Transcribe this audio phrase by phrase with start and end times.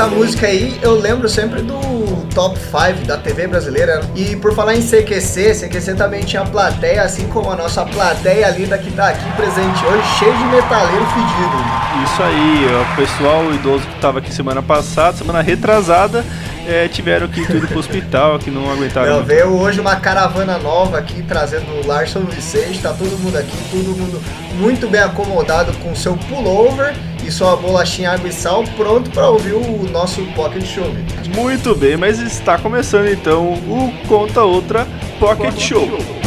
[0.00, 1.78] essa música aí, eu lembro sempre do
[2.34, 4.00] top 5 da TV brasileira.
[4.16, 8.78] E por falar em CQC, CQC também tinha plateia, assim como a nossa plateia linda
[8.78, 12.04] que tá aqui presente hoje, cheio de metaleiro fedido.
[12.04, 16.24] Isso aí, o pessoal o idoso que tava aqui semana passada, semana retrasada,
[16.66, 19.18] é, tiveram que ir tudo pro hospital, que não aguentaram.
[19.18, 23.58] Não, veio hoje uma caravana nova aqui trazendo o Larson Vicente, tá todo mundo aqui,
[23.70, 24.22] todo mundo
[24.54, 26.94] muito bem acomodado com seu pullover
[27.30, 30.92] e sua bolachinha água e sal, pronto para ouvir o nosso Pocket Show.
[31.32, 34.84] Muito bem, mas está começando então o Conta Outra
[35.20, 35.86] Pocket, Pocket Show.
[35.86, 36.19] Show.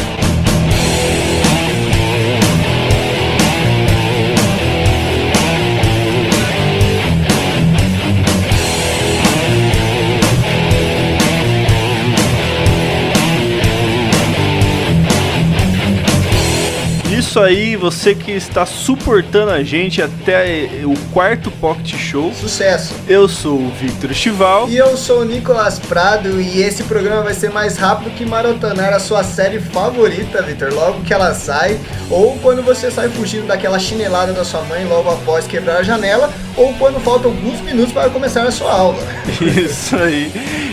[17.34, 22.32] Isso aí, você que está suportando a gente até o quarto Pocket Show.
[22.32, 22.94] Sucesso!
[23.08, 24.68] Eu sou o Victor Chival.
[24.68, 26.40] E eu sou o Nicolas Prado.
[26.40, 30.72] E esse programa vai ser mais rápido que maratonar a sua série favorita, Victor.
[30.72, 31.76] Logo que ela sai,
[32.08, 36.32] ou quando você sai fugindo daquela chinelada da sua mãe logo após quebrar a janela,
[36.56, 39.02] ou quando faltam alguns minutos para começar a sua aula.
[39.40, 40.30] Isso aí.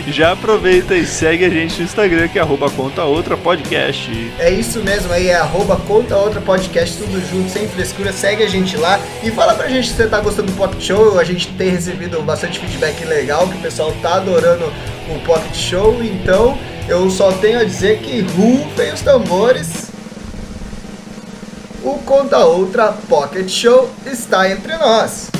[0.08, 4.32] Já aproveita e segue a gente no Instagram, que é arroba conta outra podcast.
[4.38, 8.12] É isso mesmo aí, é arroba conta outra podcast tudo junto, sem frescura.
[8.12, 11.18] Segue a gente lá e fala pra gente se você tá gostando do Pocket Show.
[11.20, 14.72] A gente tem recebido bastante feedback legal, que o pessoal tá adorando
[15.08, 16.02] o Pocket Show.
[16.02, 19.90] Então eu só tenho a dizer que rufem os tambores.
[21.84, 25.30] O Conta Outra Pocket Show está entre nós.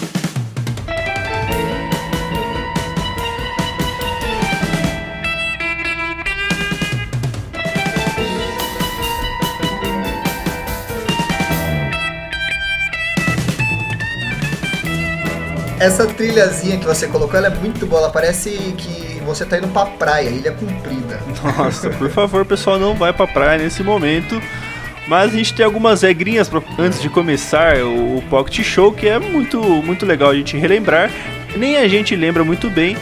[15.83, 18.03] Essa trilhazinha que você colocou, ela é muito boa.
[18.03, 21.19] Ela parece que você tá indo pra praia, ilha comprida.
[21.43, 24.41] Nossa, por favor, pessoal, não vai pra praia nesse momento.
[25.09, 29.09] Mas a gente tem algumas regrinhas pra, antes de começar o, o Pocket Show que
[29.09, 31.11] é muito, muito legal a gente relembrar.
[31.57, 32.97] Nem a gente lembra muito bem,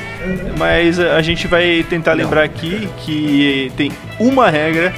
[0.56, 4.90] mas a gente vai tentar lembrar aqui que tem uma regra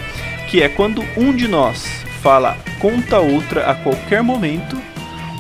[0.49, 1.85] que é quando um de nós
[2.23, 4.81] fala conta outra a qualquer momento,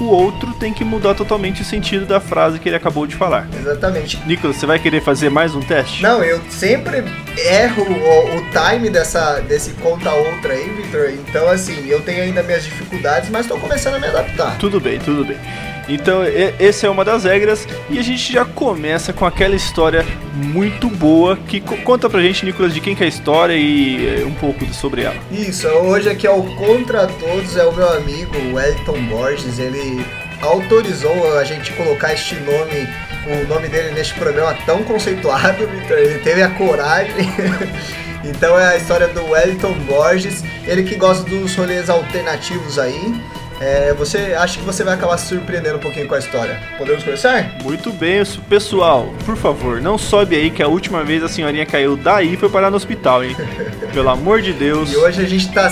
[0.00, 3.48] o outro tem que mudar totalmente o sentido da frase que ele acabou de falar.
[3.56, 4.20] Exatamente.
[4.26, 6.03] Nicolas, você vai querer fazer mais um teste?
[6.03, 7.04] Não, eu sempre
[7.36, 11.10] erro o, o time dessa, desse conta outra aí, Victor.
[11.10, 14.58] Então, assim, eu tenho ainda minhas dificuldades, mas estou começando a me adaptar.
[14.58, 15.38] Tudo bem, tudo bem.
[15.88, 16.22] Então,
[16.58, 21.37] essa é uma das regras e a gente já começa com aquela história muito boa
[21.37, 24.65] que conta pra gente, Nicolas, de quem que é a história e eh, um pouco
[24.72, 25.16] sobre ela.
[25.31, 30.04] Isso, hoje aqui é o Contra Todos, é o meu amigo Wellington Borges, ele
[30.41, 32.88] autorizou a gente colocar este nome,
[33.26, 37.14] o nome dele neste programa tão conceituado, ele teve a coragem.
[38.25, 43.14] então é a história do Wellington Borges, ele que gosta dos rolês alternativos aí.
[43.62, 46.60] É, você acha que você vai acabar se surpreendendo um pouquinho com a história?
[46.76, 47.58] Podemos começar?
[47.62, 51.96] Muito bem, pessoal, por favor, não sobe aí que a última vez a senhorinha caiu
[51.96, 53.36] daí foi parar no hospital, hein?
[53.94, 54.92] Pelo amor de Deus.
[54.92, 55.70] E hoje a gente tá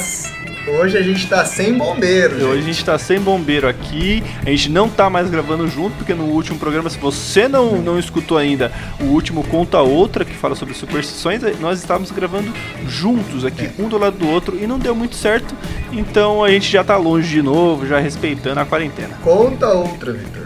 [0.67, 2.35] Hoje a gente tá sem bombeiro.
[2.35, 2.45] Gente.
[2.45, 4.23] Hoje a gente tá sem bombeiro aqui.
[4.45, 7.99] A gente não tá mais gravando junto, porque no último programa, se você não, não
[7.99, 12.53] escutou ainda, o último Conta Outra, que fala sobre superstições, nós estávamos gravando
[12.87, 13.73] juntos aqui, é.
[13.79, 15.55] um do lado do outro, e não deu muito certo.
[15.91, 19.17] Então a gente já tá longe de novo, já respeitando a quarentena.
[19.23, 20.43] Conta outra, Victor.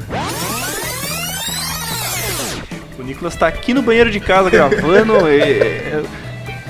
[2.98, 5.14] O Nicolas tá aqui no banheiro de casa gravando.
[5.28, 6.23] e,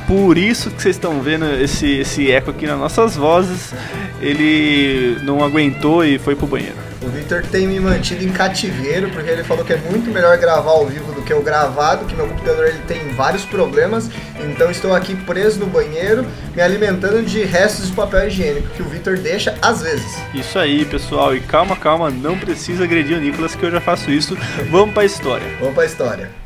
[0.06, 3.72] por isso que vocês estão vendo esse, esse eco aqui nas nossas vozes.
[4.20, 6.84] Ele não aguentou e foi pro banheiro.
[7.02, 10.70] O Victor tem me mantido em cativeiro, porque ele falou que é muito melhor gravar
[10.70, 14.08] ao vivo do que o gravado, que meu computador ele tem vários problemas,
[14.42, 16.26] então estou aqui preso no banheiro,
[16.56, 20.16] me alimentando de restos de papel higiênico, que o Victor deixa às vezes.
[20.32, 24.10] Isso aí, pessoal, e calma, calma, não precisa agredir o Nicolas, que eu já faço
[24.10, 24.34] isso.
[24.70, 25.46] Vamos pra história.
[25.60, 26.43] Vamos pra história.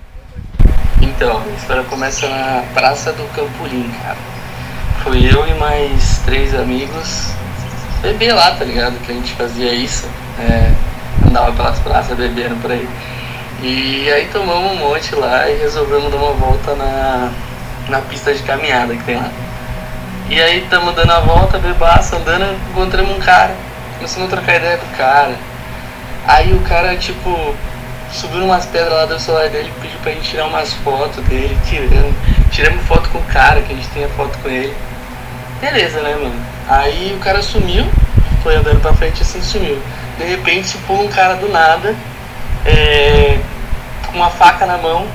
[1.19, 4.17] Então, a história começa na Praça do Campolim, cara.
[5.03, 7.33] Foi eu e mais três amigos
[8.01, 9.05] beber lá, tá ligado?
[9.05, 10.09] Que a gente fazia isso.
[10.39, 10.73] É,
[11.27, 12.89] andava pelas praças bebendo por aí.
[13.61, 17.33] E aí tomamos um monte lá e resolvemos dar uma volta na,
[17.89, 19.33] na pista de caminhada que tem lá.
[20.31, 23.57] E aí estamos dando a volta, bebaça, andando, encontramos um cara.
[23.97, 25.35] Começamos a trocar ideia com o cara.
[26.29, 27.57] Aí o cara, tipo,
[28.13, 32.15] subiu umas pedras lá do celular dele, pediu pra gente tirar umas fotos dele, tirando.
[32.51, 34.75] Tiramos foto com o cara, que a gente tem a foto com ele.
[35.61, 36.41] Beleza, né, mano?
[36.69, 37.87] Aí o cara sumiu,
[38.43, 39.81] foi andando pra frente assim sumiu.
[40.19, 41.95] De repente se pula um cara do nada,
[42.65, 43.39] é,
[44.07, 45.07] com uma faca na mão,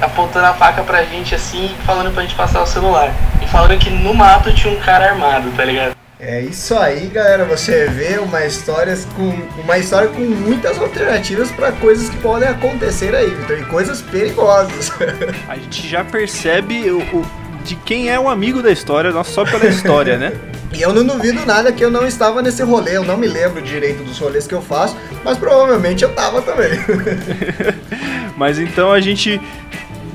[0.00, 3.12] apontando a faca pra gente assim, falando pra gente passar o celular.
[3.42, 5.97] E falando que no mato tinha um cara armado, tá ligado?
[6.20, 7.44] É isso aí, galera.
[7.44, 13.14] Você vê uma história com uma história com muitas alternativas para coisas que podem acontecer
[13.14, 14.90] aí, Victor, e coisas perigosas.
[15.48, 17.24] A gente já percebe o, o,
[17.62, 20.32] de quem é o amigo da história, não só pela história, né?
[20.70, 23.62] E eu não duvido nada que eu não estava nesse rolê, eu não me lembro
[23.62, 24.94] direito dos rolês que eu faço,
[25.24, 26.68] mas provavelmente eu tava também.
[28.36, 29.40] mas então a gente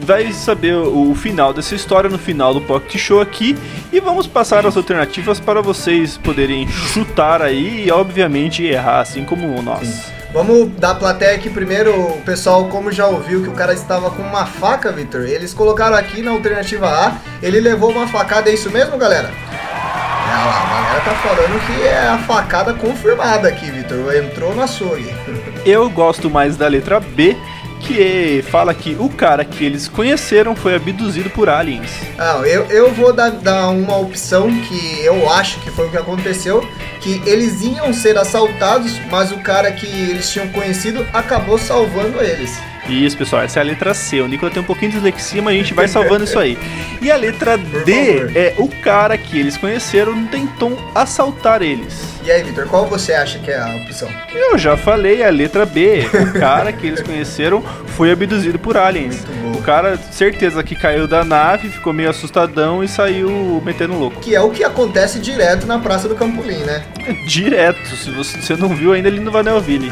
[0.04, 3.58] vai saber o final dessa história no final do Pocket Show aqui
[3.92, 9.62] e vamos passar as alternativas para vocês poderem chutar aí e obviamente errar, assim como
[9.62, 9.88] nós.
[9.88, 10.24] Sim.
[10.34, 14.24] Vamos dar plateia aqui primeiro, o pessoal, como já ouviu que o cara estava com
[14.24, 18.72] uma faca, Victor, eles colocaram aqui na alternativa A, ele levou uma facada, é isso
[18.72, 19.30] mesmo, galera?
[19.30, 24.64] É, lá, a galera tá falando que é a facada confirmada aqui, Victor, entrou no
[24.64, 25.14] açougue.
[25.64, 27.38] Eu gosto mais da letra B,
[27.84, 31.92] que fala que o cara que eles conheceram foi abduzido por aliens.
[32.18, 35.98] Ah, eu, eu vou dar, dar uma opção que eu acho que foi o que
[35.98, 36.66] aconteceu,
[37.02, 42.58] que eles iam ser assaltados, mas o cara que eles tinham conhecido acabou salvando eles.
[42.88, 44.20] Isso, pessoal, essa é a letra C.
[44.22, 46.58] O Nicolas tem um pouquinho de dislexia, mas a gente vai salvando isso aí.
[47.02, 52.14] E a letra D é o cara que eles conheceram tentou assaltar eles.
[52.26, 54.10] E aí, Vitor, qual você acha que é a opção?
[54.34, 56.06] Eu já falei, a letra B.
[56.06, 59.26] O cara que eles conheceram foi abduzido por aliens.
[59.58, 64.22] O cara, certeza que caiu da nave, ficou meio assustadão e saiu metendo louco.
[64.22, 66.86] Que é o que acontece direto na Praça do Campolim, né?
[67.28, 67.86] direto.
[67.96, 69.92] Se você, você não viu ainda ali no Vanelville.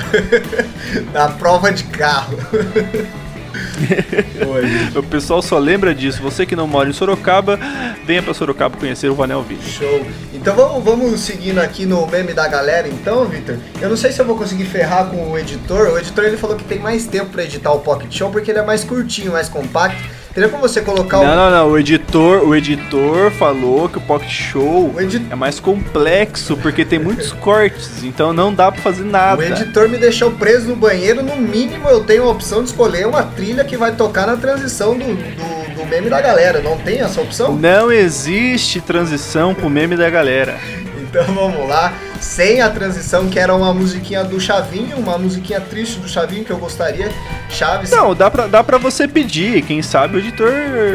[1.14, 2.38] na prova de carro.
[4.96, 6.22] o pessoal só lembra disso.
[6.22, 7.60] Você que não mora em Sorocaba,
[8.06, 9.62] venha para Sorocaba conhecer o Vanelville.
[9.64, 10.06] Show.
[10.34, 13.58] Então vamos, vamos seguindo aqui no meme da galera, então, Victor.
[13.80, 15.94] Eu não sei se eu vou conseguir ferrar com o editor.
[15.94, 18.60] O editor ele falou que tem mais tempo para editar o Pocket Show porque ele
[18.60, 20.21] é mais curtinho, mais compacto.
[20.34, 21.24] Teria como você colocar o.
[21.24, 21.72] Não, não, não.
[21.72, 25.22] O editor, o editor falou que o Pocket Show edi...
[25.30, 29.42] é mais complexo porque tem muitos cortes, então não dá pra fazer nada.
[29.42, 31.22] O editor me deixou preso no banheiro.
[31.22, 34.98] No mínimo, eu tenho a opção de escolher uma trilha que vai tocar na transição
[34.98, 36.62] do, do, do meme da galera.
[36.62, 37.54] Não tem essa opção?
[37.54, 40.58] Não existe transição pro meme da galera.
[41.02, 41.92] Então vamos lá,
[42.22, 46.52] sem a transição, que era uma musiquinha do Chavinho, uma musiquinha triste do Chavinho que
[46.52, 47.12] eu gostaria.
[47.50, 47.90] Chaves.
[47.90, 50.52] Não, dá pra, dá pra você pedir, quem sabe o editor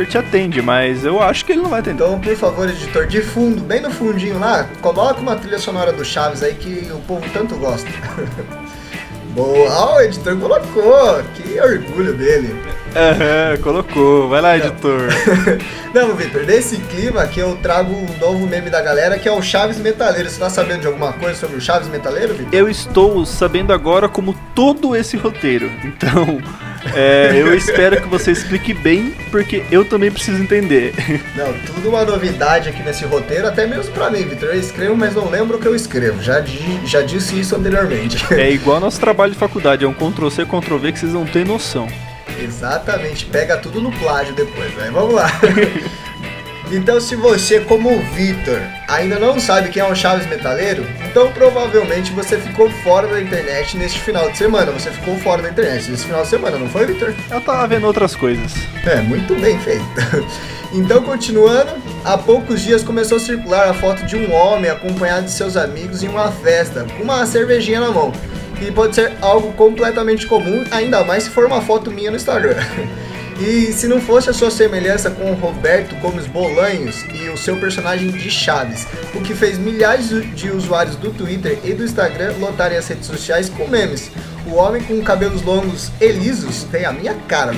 [0.08, 2.02] te atende, mas eu acho que ele não vai atender.
[2.02, 6.04] Então, por favor, editor, de fundo, bem no fundinho lá, coloca uma trilha sonora do
[6.04, 7.88] Chaves aí que o povo tanto gosta.
[9.36, 12.56] Boa, ah, o editor colocou, que orgulho dele.
[12.96, 15.10] Aham, uhum, colocou, vai lá, editor.
[15.92, 19.42] Não, Vitor, nesse clima que eu trago um novo meme da galera que é o
[19.42, 20.30] Chaves Metaleiro.
[20.30, 22.48] Você tá sabendo de alguma coisa sobre o Chaves Metaleiro, Vitor?
[22.50, 26.40] Eu estou sabendo agora como todo esse roteiro, então.
[26.94, 30.94] É, eu espero que você explique bem, porque eu também preciso entender.
[31.36, 34.50] Não, tudo uma novidade aqui nesse roteiro, até mesmo pra mim, Vitor.
[34.50, 36.22] Eu escrevo, mas não lembro o que eu escrevo.
[36.22, 36.42] Já,
[36.84, 38.24] já disse isso anteriormente.
[38.32, 41.88] É igual nosso trabalho de faculdade, é um Ctrl-C, Ctrl-V que vocês não têm noção.
[42.42, 44.90] Exatamente, pega tudo no plágio depois, né?
[44.92, 45.26] Vamos lá.
[46.70, 51.30] Então, se você, como o Vitor, ainda não sabe quem é o Chaves Metaleiro, então
[51.30, 54.72] provavelmente você ficou fora da internet neste final de semana.
[54.72, 57.14] Você ficou fora da internet nesse final de semana, não foi, Vitor?
[57.30, 58.52] Eu tava vendo outras coisas.
[58.84, 59.84] É, muito bem feito.
[60.72, 61.70] Então, continuando,
[62.04, 66.02] há poucos dias começou a circular a foto de um homem acompanhado de seus amigos
[66.02, 68.12] em uma festa, com uma cervejinha na mão.
[68.60, 72.56] E pode ser algo completamente comum, ainda mais se for uma foto minha no Instagram.
[73.38, 77.56] E se não fosse a sua semelhança com o Roberto Gomes Bolanhos e o seu
[77.58, 82.78] personagem de Chaves, o que fez milhares de usuários do Twitter e do Instagram lotarem
[82.78, 84.10] as redes sociais com memes.
[84.46, 87.52] O homem com cabelos longos e lisos tem a minha cara,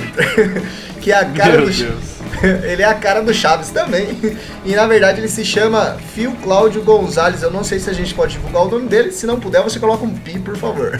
[0.99, 2.19] que é a cara Meu do Deus.
[2.63, 4.07] ele é a cara do Chaves também.
[4.65, 7.41] E na verdade ele se chama Phil Cláudio Gonzalez.
[7.41, 9.11] Eu não sei se a gente pode divulgar o nome dele.
[9.11, 10.99] Se não puder, você coloca um pi, por favor.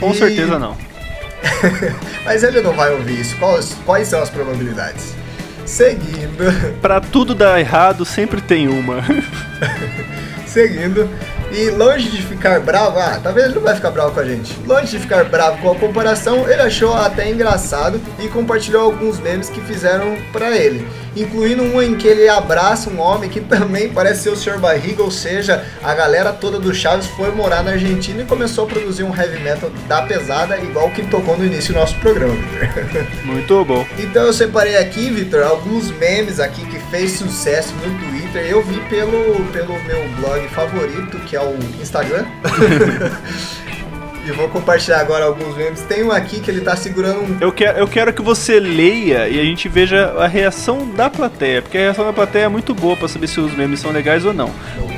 [0.00, 0.14] Com e...
[0.14, 0.76] certeza não.
[2.24, 3.36] Mas ele não vai ouvir isso.
[3.36, 5.14] Quais, quais são as probabilidades?
[5.66, 6.78] Seguindo.
[6.80, 9.02] Para tudo dar errado, sempre tem uma.
[10.46, 11.08] Seguindo.
[11.54, 13.38] E longe de ficar bravo, ah, vendo?
[13.38, 14.58] Ele não vai ficar bravo com a gente.
[14.66, 19.48] Longe de ficar bravo com a comparação, ele achou até engraçado e compartilhou alguns memes
[19.48, 20.84] que fizeram para ele
[21.16, 24.58] incluindo um em que ele abraça um homem que também parece ser o Sr.
[24.58, 28.66] Barriga, ou seja, a galera toda do Chaves foi morar na Argentina e começou a
[28.68, 33.06] produzir um heavy metal da pesada, igual que tocou no início do nosso programa, Victor.
[33.24, 33.86] Muito bom.
[33.98, 38.13] Então eu separei aqui, Victor, alguns memes aqui que fez sucesso no Twitter.
[38.38, 42.26] Eu vi pelo, pelo meu blog favorito, que é o Instagram.
[44.26, 45.82] E vou compartilhar agora alguns memes.
[45.82, 47.36] Tem um aqui que ele tá segurando um.
[47.40, 51.60] Eu quero, eu quero que você leia e a gente veja a reação da plateia,
[51.60, 54.24] porque a reação da plateia é muito boa para saber se os memes são legais
[54.24, 54.50] ou não.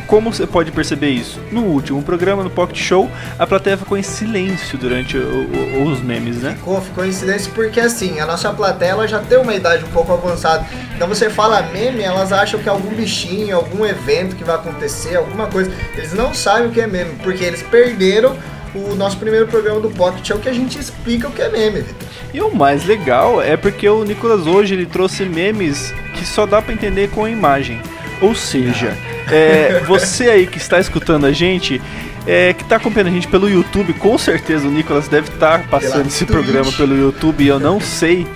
[0.07, 1.41] Como você pode perceber isso?
[1.51, 6.01] No último programa, no Pocket Show, a plateia ficou em silêncio durante o, o, os
[6.01, 6.53] memes, né?
[6.53, 9.89] Ficou, ficou em silêncio porque assim, a nossa plateia ela já tem uma idade um
[9.89, 10.65] pouco avançada.
[10.95, 15.17] Então você fala meme, elas acham que é algum bichinho, algum evento que vai acontecer,
[15.17, 15.73] alguma coisa.
[15.97, 18.37] Eles não sabem o que é meme, porque eles perderam
[18.77, 21.49] o nosso primeiro programa do Pocket, é o que a gente explica o que é
[21.49, 22.09] meme, Victor.
[22.33, 26.61] E o mais legal é porque o Nicolas hoje ele trouxe memes que só dá
[26.61, 27.81] para entender com a imagem.
[28.21, 28.97] Ou seja,
[29.31, 31.81] é, você aí que está escutando a gente,
[32.27, 35.69] é, que está acompanhando a gente pelo YouTube, com certeza o Nicolas deve estar tá
[35.69, 36.31] passando Pela esse Twitch.
[36.31, 38.27] programa pelo YouTube e eu não sei.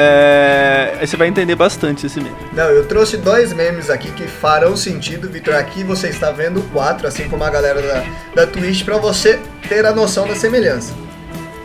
[0.00, 2.36] É, você vai entender bastante esse meme.
[2.52, 5.56] Não, eu trouxe dois memes aqui que farão sentido, Vitor.
[5.56, 9.84] Aqui você está vendo quatro, assim como a galera da, da Twitch, para você ter
[9.84, 10.94] a noção da semelhança.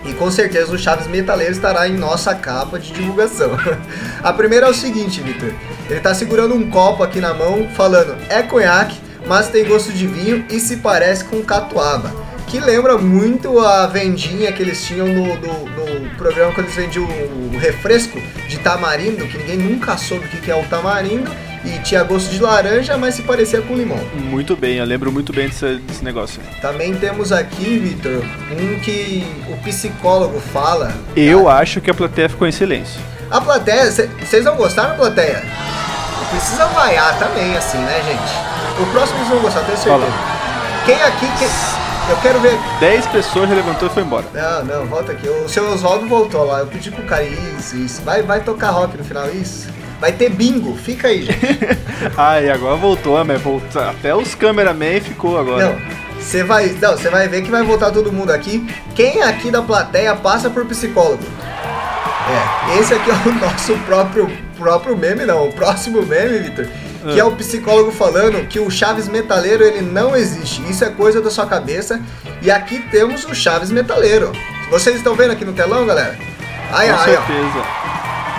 [0.03, 3.51] E com certeza o Chaves Metaleiro estará em nossa capa de divulgação.
[4.23, 5.53] a primeira é o seguinte, Vitor.
[5.87, 10.07] Ele está segurando um copo aqui na mão, falando: é conhaque, mas tem gosto de
[10.07, 12.22] vinho e se parece com catuaba
[12.53, 17.03] que lembra muito a vendinha que eles tinham no, no, no programa quando eles vendiam
[17.03, 21.31] o, refresco de tamarindo, que ninguém nunca soube o que, é o tamarindo,
[21.65, 23.97] e tinha gosto de laranja, mas se parecia com limão.
[24.13, 26.39] Muito bem, eu lembro muito bem desse, desse negócio.
[26.61, 30.93] Também temos aqui, Vitor, um que o psicólogo fala.
[31.15, 31.57] Eu tá?
[31.57, 33.01] acho que a plateia ficou em silêncio.
[33.31, 35.43] A plateia, vocês não gostaram, plateia?
[36.29, 38.79] Precisa vaiar também, assim, né, gente?
[38.79, 40.05] O próximo vocês vão gostar, tenho certeza.
[40.05, 40.83] Fala.
[40.85, 41.27] Quem aqui.
[41.39, 41.82] Quem...
[42.09, 42.57] Eu quero ver.
[42.79, 44.25] 10 pessoas levantou e foi embora.
[44.33, 45.27] Não, não, volta aqui.
[45.27, 46.59] O seu Oswaldo voltou lá.
[46.59, 48.01] Eu pedi pro cara isso, isso.
[48.01, 49.69] Vai, vai tocar rock no final, isso.
[50.01, 51.39] Vai ter bingo, fica aí, gente.
[52.17, 53.37] ah, e agora voltou, né?
[53.37, 53.81] Voltou.
[53.81, 55.69] Até os cameraman ficou agora.
[55.69, 55.81] Não,
[56.19, 58.67] você vai, não, você vai ver que vai voltar todo mundo aqui.
[58.93, 61.23] Quem aqui da plateia passa por psicólogo?
[62.29, 65.47] É, esse aqui é o nosso próprio próprio meme, não.
[65.47, 66.67] O próximo meme, Victor
[67.11, 70.61] que é o psicólogo falando que o Chaves Metaleiro ele não existe.
[70.69, 71.99] Isso é coisa da sua cabeça.
[72.41, 74.31] E aqui temos o Chaves Metaleiro.
[74.69, 76.17] Vocês estão vendo aqui no telão, galera?
[76.71, 77.57] Ai, Com ai, certeza.
[77.79, 77.83] Ó.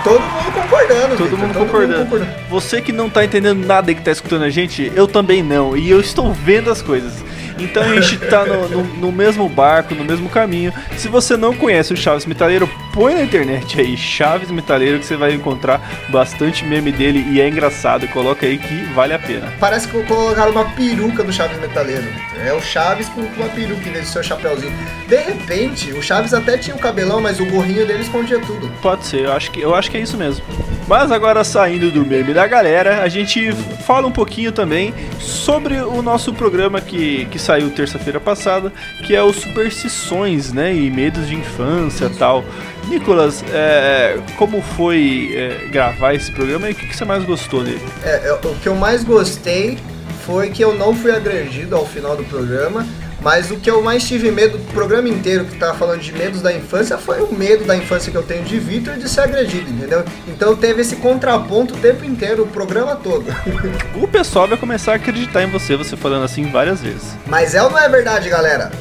[0.03, 1.97] Todo mundo concordando, Todo, mundo, todo concordando.
[1.99, 2.49] mundo concordando.
[2.49, 5.75] Você que não tá entendendo nada e que tá escutando a gente, eu também não.
[5.75, 7.13] E eu estou vendo as coisas.
[7.57, 10.73] Então a gente tá no, no, no, mesmo barco, no mesmo caminho.
[10.97, 15.15] Se você não conhece o Chaves Metaleiro, põe na internet aí Chaves Metaleiro que você
[15.15, 18.07] vai encontrar bastante meme dele e é engraçado.
[18.09, 19.53] Coloca aí que vale a pena.
[19.59, 22.07] Parece que colocaram uma peruca do Chaves Metaleiro.
[22.43, 24.73] É o Chaves com uma peruca nesse seu chapéuzinho.
[25.07, 28.69] De repente, o Chaves até tinha o cabelão, mas o gorrinho dele escondia tudo.
[28.81, 30.43] Pode ser, eu acho que, eu acho que é isso mesmo.
[30.87, 33.51] Mas agora saindo do meme da galera, a gente
[33.85, 38.71] fala um pouquinho também sobre o nosso programa que, que saiu terça-feira passada,
[39.05, 40.73] que é o Superstições, né?
[40.75, 42.43] E medos de infância tal.
[42.87, 47.63] Nicolas, é, como foi é, gravar esse programa e o que, que você mais gostou
[47.63, 47.81] dele?
[48.03, 49.79] É, o que eu mais gostei
[50.25, 52.85] foi que eu não fui agredido ao final do programa.
[53.21, 56.43] Mas o que eu mais tive medo do programa inteiro, que tava falando de medos
[56.43, 59.67] da infância, foi o medo da infância que eu tenho de Victor de ser agredido,
[59.67, 60.05] entendeu?
[60.27, 63.25] Então teve esse contraponto o tempo inteiro, o programa todo.
[63.99, 67.17] o pessoal vai começar a acreditar em você, você falando assim várias vezes.
[67.25, 68.71] Mas é ou não é verdade, galera?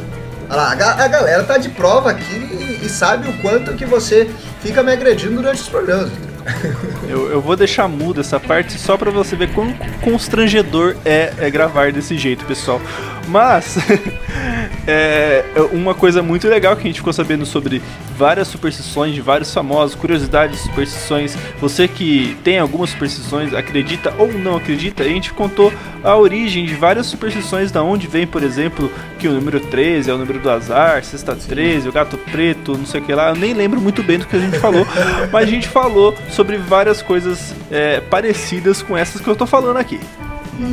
[0.51, 4.29] Olha lá, a, galera tá de prova aqui e, e sabe o quanto que você
[4.61, 6.11] fica me agredindo durante os programas.
[7.09, 9.73] Eu, eu, vou deixar mudo essa parte só para você ver quão
[10.03, 12.81] constrangedor é, é gravar desse jeito, pessoal.
[13.29, 13.77] Mas
[14.87, 17.83] é, é uma coisa muito legal que a gente ficou sabendo sobre
[18.17, 21.37] várias superstições de vários famosos, curiosidades, superstições.
[21.61, 25.73] Você que tem algumas superstições, acredita ou não acredita, a gente contou
[26.03, 30.14] a origem de várias superstições, da onde vem, por exemplo, que o número 13 é
[30.14, 33.31] o número do azar, sexta 13, o gato preto, não sei o que lá.
[33.31, 34.87] Eu nem lembro muito bem do que a gente falou,
[35.33, 39.79] mas a gente falou sobre várias coisas é, parecidas com essas que eu tô falando
[39.79, 39.99] aqui.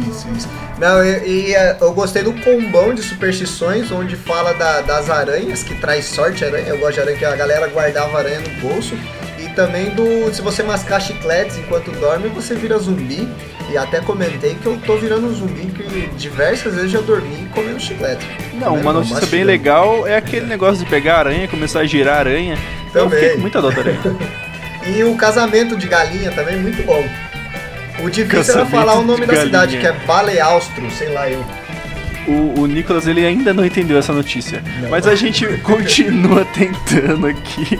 [0.10, 0.50] Isso, isso.
[0.78, 5.64] Não, e, e, é, eu gostei do combão de superstições, onde fala da, das aranhas,
[5.64, 6.68] que traz sorte aranha.
[6.68, 8.96] Eu gosto de aranha, que a galera guardava aranha no bolso.
[9.40, 13.28] E também do se você mascar chicletes enquanto dorme, você vira zumbi.
[13.72, 17.80] E até comentei que eu tô virando um zumbi que diversas vezes já dormi comendo
[17.80, 18.26] chiclete.
[18.54, 22.58] Não, uma notícia bem legal é aquele negócio de pegar aranha, começar a girar aranha.
[22.92, 23.06] Também.
[23.06, 24.00] Eu fiquei com muita dó aranha.
[24.86, 27.04] e o casamento de galinha também, muito bom.
[28.04, 31.44] O difícil era falar o nome da cidade, que é Baleaustro, sei lá eu.
[32.28, 34.64] O, o Nicolas ele ainda não entendeu essa notícia.
[34.82, 34.90] Não.
[34.90, 37.80] Mas a gente continua tentando aqui.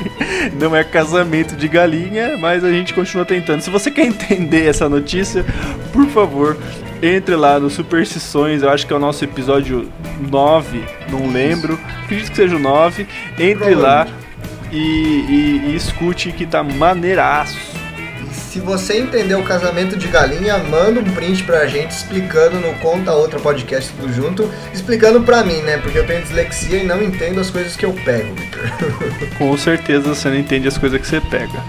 [0.60, 3.62] Não é casamento de galinha, mas a gente continua tentando.
[3.62, 5.46] Se você quer entender essa notícia,
[5.94, 6.58] por favor,
[7.02, 12.32] entre lá no Superstições, eu acho que é o nosso episódio 9, não lembro, acredito
[12.32, 13.08] que seja o 9.
[13.40, 14.08] Entre lá
[14.72, 17.81] e, e, e escute que tá maneiraço.
[18.52, 23.14] Se você entendeu o casamento de galinha, manda um print pra gente explicando no Conta
[23.14, 25.78] Outra Podcast tudo junto, explicando pra mim, né?
[25.78, 28.70] Porque eu tenho dislexia e não entendo as coisas que eu pego, Victor.
[29.40, 31.64] Com certeza você não entende as coisas que você pega.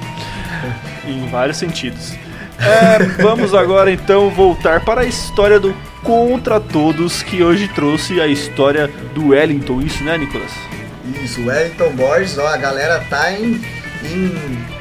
[1.06, 2.14] em vários sentidos.
[2.58, 5.72] É, vamos agora então voltar para a história do
[6.02, 10.50] Contra Todos, que hoje trouxe a história do Wellington, isso né, Nicolas?
[11.22, 13.60] Isso, Wellington Borges, ó, a galera tá em,
[14.04, 14.71] em, em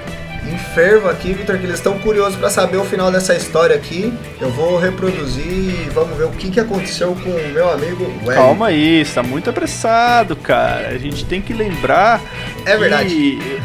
[0.74, 4.14] fervo aqui, Vitor, que eles estão curiosos para saber o final dessa história aqui.
[4.40, 8.34] Eu vou reproduzir e vamos ver o que, que aconteceu com o meu amigo Wellington.
[8.34, 10.90] Calma aí, está muito apressado, cara.
[10.90, 12.22] A gente tem que lembrar.
[12.66, 13.10] É verdade.
[13.10, 13.62] Que...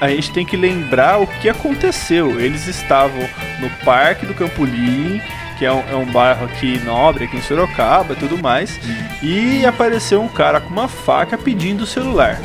[0.00, 2.40] a gente tem que lembrar o que aconteceu.
[2.40, 3.28] Eles estavam
[3.60, 5.20] no Parque do Campolim,
[5.58, 8.78] que é um, é um bairro aqui nobre, aqui em Sorocaba e tudo mais,
[9.22, 12.40] e apareceu um cara com uma faca pedindo o celular.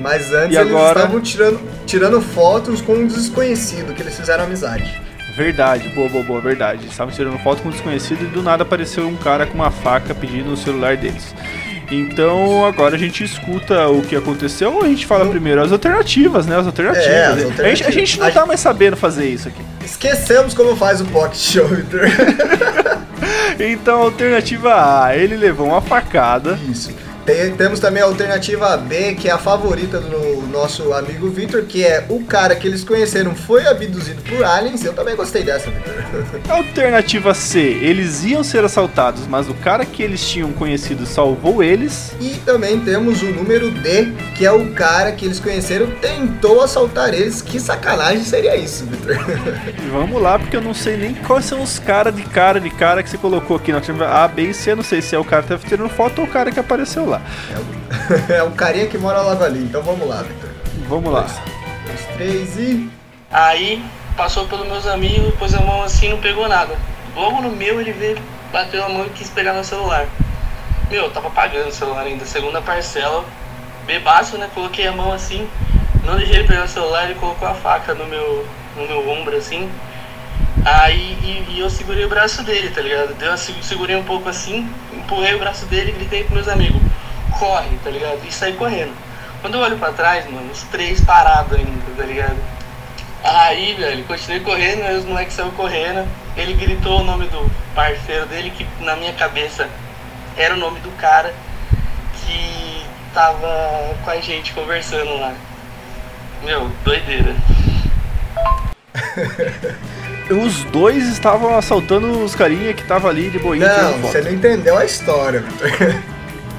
[0.00, 1.00] Mas antes E eles agora?
[1.00, 5.00] estavam tirando, tirando fotos com um desconhecido, que eles fizeram amizade.
[5.36, 6.86] Verdade, boa, boa, boa, verdade.
[6.86, 10.14] Estavam tirando foto com um desconhecido e do nada apareceu um cara com uma faca
[10.14, 11.34] pedindo o celular deles.
[11.90, 16.46] Então agora a gente escuta o que aconteceu ou a gente fala primeiro as alternativas,
[16.46, 16.56] né?
[16.58, 17.06] As alternativas.
[17.06, 17.94] É, as A gente- A, alternativas.
[17.94, 19.60] gente não A tá gente- mais sabendo fazer isso aqui.
[19.84, 22.00] Esquecemos como faz o Pocket Show, Vitor.
[23.58, 26.58] Então, alternativa A, ele levou uma facada.
[26.70, 26.90] Isso.
[27.26, 31.84] Tem- temos também a alternativa B, que é a favorita do nosso amigo Victor, que
[31.84, 34.84] é o cara que eles conheceram foi abduzido por aliens.
[34.84, 35.94] Eu também gostei dessa, Victor.
[36.48, 42.12] Alternativa C, eles iam ser assaltados, mas o cara que eles tinham conhecido salvou eles.
[42.20, 47.12] E também temos o número D, que é o cara que eles conheceram tentou assaltar
[47.12, 47.42] eles.
[47.42, 49.16] Que sacanagem seria isso, Victor?
[49.86, 52.70] E vamos lá, porque eu não sei nem quais são os caras de cara de
[52.70, 54.72] cara que você colocou aqui na alternativa A, B e C.
[54.72, 56.58] Eu não sei se é o cara que tava tirando foto ou o cara que
[56.60, 57.15] apareceu lá.
[57.50, 59.60] É o, é o carinha que mora logo ali.
[59.60, 60.50] Então vamos lá, Victor.
[60.88, 61.26] Vamos lá.
[61.86, 62.90] Dois, três e.
[63.30, 63.84] Aí
[64.16, 66.76] passou pelos meus amigos, pôs a mão assim não pegou nada.
[67.14, 68.18] Logo no meu ele veio,
[68.52, 70.06] bateu a mão e quis pegar meu celular.
[70.90, 73.24] Meu, eu tava pagando o celular ainda, segunda parcela,
[73.86, 74.48] bebaço, né?
[74.54, 75.48] Coloquei a mão assim,
[76.04, 79.36] não deixei ele pegar o celular, ele colocou a faca no meu, no meu ombro
[79.36, 79.68] assim.
[80.64, 83.14] Aí e, e eu segurei o braço dele, tá ligado?
[83.14, 86.80] Deu, uma- segurei um pouco assim, empurrei o braço dele e gritei pros meus amigos,
[87.38, 88.20] corre, tá ligado?
[88.26, 88.92] E saí correndo.
[89.40, 92.36] Quando eu olho pra trás, mano, os três parados ainda, tá ligado?
[93.22, 96.06] Aí, velho, continuei correndo, aí os moleques saíram correndo.
[96.36, 99.68] Ele gritou o nome do parceiro dele, que na minha cabeça
[100.36, 101.34] era o nome do cara
[102.14, 105.34] que tava com a gente conversando lá.
[106.44, 107.34] Meu, doideira.
[110.28, 114.76] Os dois estavam assaltando os carinha que tava ali de boinha Não, você não entendeu
[114.76, 115.44] a história.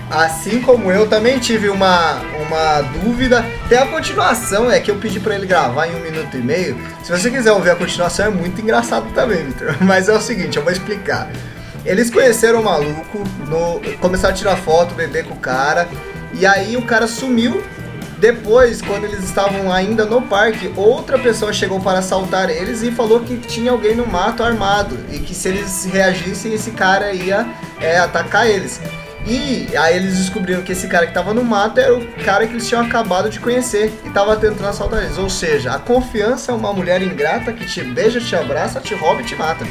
[0.10, 3.46] Assim como eu também tive uma, uma dúvida.
[3.68, 6.78] Tem a continuação, é que eu pedi pra ele gravar em um minuto e meio.
[7.04, 9.76] Se você quiser ouvir a continuação, é muito engraçado também, Victor.
[9.84, 11.30] Mas é o seguinte, eu vou explicar.
[11.86, 15.88] Eles conheceram o maluco, no, começaram a tirar foto, beber com o cara,
[16.34, 17.64] e aí o cara sumiu.
[18.18, 23.20] Depois, quando eles estavam ainda no parque, outra pessoa chegou para assaltar eles e falou
[23.20, 27.46] que tinha alguém no mato armado e que se eles reagissem, esse cara ia
[27.80, 28.82] é, atacar eles.
[29.26, 32.54] E aí eles descobriram que esse cara que estava no mato era o cara que
[32.54, 35.18] eles tinham acabado de conhecer e estava tentando assaltar eles.
[35.18, 39.22] Ou seja, a confiança é uma mulher ingrata que te beija, te abraça, te rouba
[39.22, 39.66] e te mata.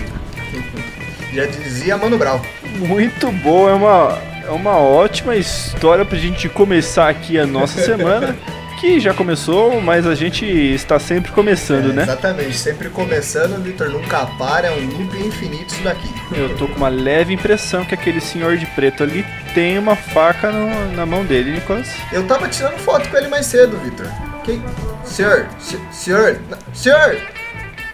[1.33, 2.41] Já dizia Mano Brown.
[2.77, 8.37] Muito bom, é uma, é uma ótima história pra gente começar aqui a nossa semana.
[8.81, 12.03] Que já começou, mas a gente está sempre começando, É, né?
[12.03, 16.09] Exatamente, sempre começando, Vitor nunca para, é um loop infinito isso daqui.
[16.33, 20.53] Eu tô com uma leve impressão que aquele senhor de preto ali tem uma faca
[20.53, 21.89] no- na mão dele, Nicolas.
[22.13, 24.07] Eu tava tirando foto com ele mais cedo, Vitor.
[24.45, 24.61] Que...
[25.05, 26.39] Senhor, se- senhor,
[26.75, 27.17] senhor!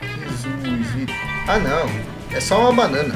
[0.02, 1.14] Jesus, Vitor.
[1.46, 3.14] Ah não, é só uma banana.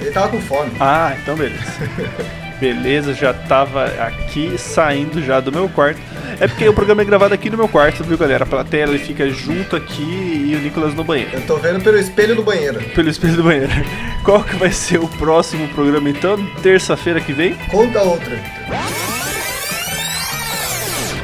[0.00, 0.72] Ele tava com fome.
[0.80, 1.62] Ah, então beleza.
[2.60, 6.00] Beleza, já tava aqui saindo já do meu quarto.
[6.40, 8.44] É porque o programa é gravado aqui no meu quarto, viu, galera?
[8.44, 11.30] A plateia ele fica junto aqui e o Nicolas no banheiro.
[11.34, 12.80] Eu tô vendo pelo espelho do banheiro.
[12.94, 13.70] Pelo espelho do banheiro.
[14.24, 16.36] Qual que vai ser o próximo programa então?
[16.62, 17.54] Terça-feira que vem?
[17.70, 18.38] Conta outra.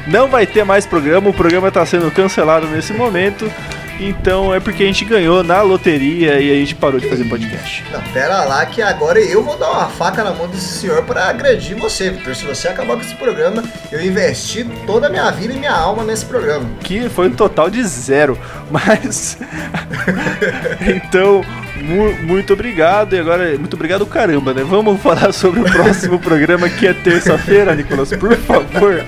[0.07, 3.51] Não vai ter mais programa, o programa está sendo cancelado nesse momento.
[4.00, 7.85] Então é porque a gente ganhou na loteria e a gente parou de fazer podcast.
[7.92, 11.28] Não, pera lá que agora eu vou dar uma faca na mão desse senhor para
[11.28, 12.35] agredir você, Victor.
[12.35, 16.02] Se você acabar com esse programa, eu investi toda a minha vida e minha alma
[16.02, 16.68] nesse programa.
[16.80, 18.38] Que foi um total de zero.
[18.70, 19.38] Mas.
[20.80, 21.44] então,
[21.83, 23.14] mu muito obrigado.
[23.14, 24.64] E agora, muito obrigado, caramba, né?
[24.64, 29.04] Vamos falar sobre o próximo programa que é terça-feira, Nicolas, por favor.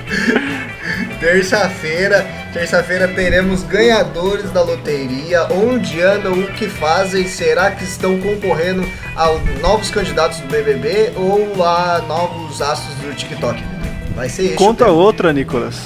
[1.21, 5.45] Terça-feira, terça-feira teremos ganhadores da loteria.
[5.51, 7.27] Onde andam, o que fazem?
[7.27, 13.63] Será que estão concorrendo a novos candidatos do BBB ou a novos astros do TikTok?
[14.15, 14.57] Vai ser isso.
[14.57, 15.77] Conta outra, Nicolas.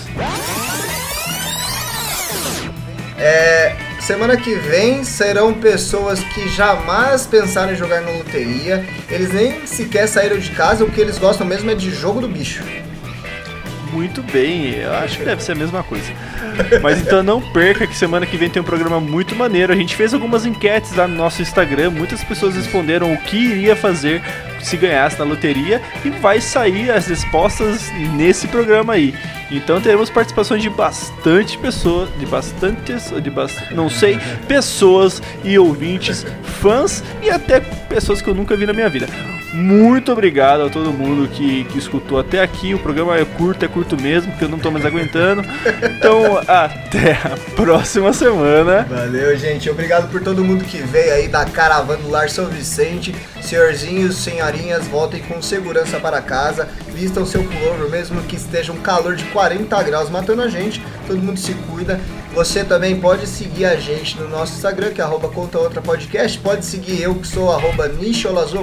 [3.16, 8.84] É, semana que vem serão pessoas que jamais pensaram em jogar na loteria.
[9.08, 12.26] Eles nem sequer saíram de casa, o que eles gostam mesmo é de jogo do
[12.26, 12.64] bicho.
[14.00, 16.10] Muito bem, eu acho que deve ser a mesma coisa.
[16.82, 19.74] Mas então não perca que semana que vem tem um programa muito maneiro.
[19.74, 23.76] A gente fez algumas enquetes lá no nosso Instagram, muitas pessoas responderam o que iria
[23.76, 24.22] fazer
[24.58, 29.14] se ganhasse na loteria e vai sair as respostas nesse programa aí.
[29.50, 36.24] Então teremos participações de bastante pessoas, de bastantes, de não sei, pessoas e ouvintes,
[36.60, 39.08] fãs e até pessoas que eu nunca vi na minha vida.
[39.52, 42.72] Muito obrigado a todo mundo que, que escutou até aqui.
[42.72, 45.42] O programa é curto, é curto mesmo, porque eu não tô mais aguentando.
[45.82, 48.86] Então, até a próxima semana.
[48.88, 49.68] Valeu, gente.
[49.68, 53.14] Obrigado por todo mundo que veio aí da caravana do Lar São Vicente.
[53.42, 56.68] Senhorzinhos, senhorinhas, voltem com segurança para casa.
[57.00, 60.84] Vistam seu pullover, mesmo que esteja um calor de 40 graus matando a gente.
[61.06, 61.98] Todo mundo se cuida.
[62.34, 66.38] Você também pode seguir a gente no nosso Instagram, que é arroba Conta Outra Podcast.
[66.38, 67.90] Pode seguir eu, que sou arroba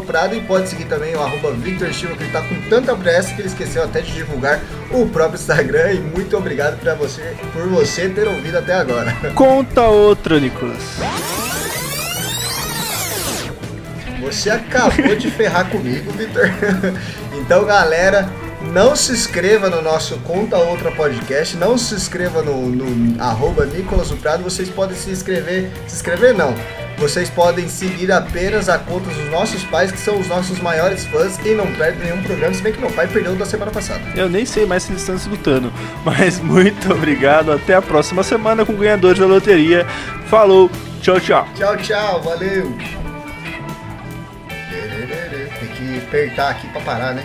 [0.05, 3.41] Prado, e pode seguir também o arroba Victor Silva, que está com tanta pressa que
[3.41, 5.93] ele esqueceu até de divulgar o próprio Instagram.
[5.93, 9.17] E muito obrigado pra você, por você ter ouvido até agora.
[9.33, 11.66] Conta outra, Nicolas.
[14.27, 16.49] Você acabou de ferrar comigo, Victor.
[17.39, 18.27] Então, galera,
[18.73, 24.11] não se inscreva no nosso Conta Outra Podcast, não se inscreva no, no arroba Nicolas
[24.11, 26.53] Prado, vocês podem se inscrever, se inscrever não,
[26.97, 31.37] vocês podem seguir apenas a conta dos nossos pais, que são os nossos maiores fãs
[31.45, 34.01] e não perdem nenhum programa, se bem que meu pai perdeu da semana passada.
[34.13, 35.71] Eu nem sei mais se eles estão escutando,
[36.03, 39.85] mas muito obrigado, até a próxima semana com ganhadores da loteria.
[40.25, 40.69] Falou,
[41.01, 41.47] tchau, tchau.
[41.55, 42.75] Tchau, tchau, valeu.
[46.07, 47.23] Apertar aqui pra parar, né?